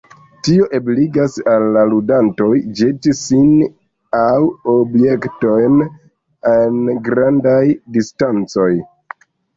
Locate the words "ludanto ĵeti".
1.89-3.13